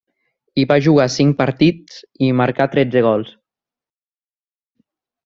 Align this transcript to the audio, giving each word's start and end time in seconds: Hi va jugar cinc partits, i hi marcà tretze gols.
Hi 0.59 0.61
va 0.69 0.77
jugar 0.85 1.03
cinc 1.15 1.35
partits, 1.41 1.99
i 2.23 2.29
hi 2.29 2.31
marcà 2.39 2.67
tretze 2.77 3.05
gols. 3.09 3.29